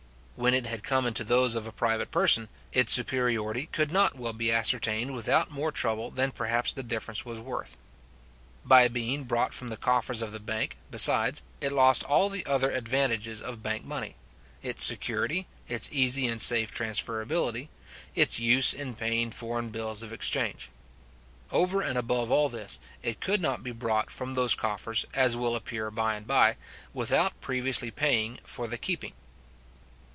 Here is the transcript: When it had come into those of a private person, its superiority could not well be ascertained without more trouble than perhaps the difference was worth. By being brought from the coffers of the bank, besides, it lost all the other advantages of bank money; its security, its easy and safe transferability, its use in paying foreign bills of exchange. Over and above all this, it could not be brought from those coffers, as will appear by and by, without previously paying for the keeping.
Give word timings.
When 0.37 0.55
it 0.55 0.65
had 0.65 0.81
come 0.83 1.05
into 1.05 1.23
those 1.23 1.53
of 1.53 1.67
a 1.67 1.71
private 1.71 2.09
person, 2.09 2.49
its 2.73 2.91
superiority 2.91 3.67
could 3.71 3.91
not 3.91 4.17
well 4.17 4.33
be 4.33 4.51
ascertained 4.51 5.13
without 5.13 5.51
more 5.51 5.71
trouble 5.71 6.09
than 6.09 6.31
perhaps 6.31 6.73
the 6.73 6.81
difference 6.81 7.23
was 7.23 7.39
worth. 7.39 7.77
By 8.65 8.87
being 8.87 9.25
brought 9.25 9.53
from 9.53 9.67
the 9.67 9.77
coffers 9.77 10.19
of 10.23 10.31
the 10.31 10.39
bank, 10.39 10.77
besides, 10.89 11.43
it 11.61 11.71
lost 11.71 12.03
all 12.05 12.27
the 12.27 12.43
other 12.47 12.71
advantages 12.71 13.39
of 13.39 13.61
bank 13.61 13.85
money; 13.85 14.15
its 14.63 14.83
security, 14.83 15.45
its 15.67 15.91
easy 15.93 16.25
and 16.25 16.41
safe 16.41 16.73
transferability, 16.73 17.69
its 18.15 18.39
use 18.39 18.73
in 18.73 18.95
paying 18.95 19.29
foreign 19.29 19.69
bills 19.69 20.01
of 20.01 20.11
exchange. 20.11 20.69
Over 21.51 21.83
and 21.83 21.99
above 21.99 22.31
all 22.31 22.49
this, 22.49 22.79
it 23.03 23.21
could 23.21 23.41
not 23.41 23.61
be 23.61 23.71
brought 23.73 24.09
from 24.09 24.33
those 24.33 24.55
coffers, 24.55 25.05
as 25.13 25.37
will 25.37 25.55
appear 25.55 25.91
by 25.91 26.15
and 26.15 26.25
by, 26.25 26.57
without 26.95 27.39
previously 27.41 27.91
paying 27.91 28.39
for 28.43 28.65
the 28.67 28.79
keeping. 28.79 29.13